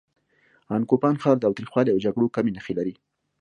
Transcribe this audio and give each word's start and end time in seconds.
ان 0.73 0.81
کوپان 0.89 1.15
ښار 1.21 1.37
تاوتریخوالي 1.43 1.91
او 1.91 2.03
جګړو 2.05 2.33
کمې 2.35 2.51
نښې 2.55 2.73
لري. 2.79 2.93